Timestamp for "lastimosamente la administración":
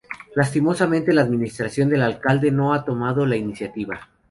0.33-1.87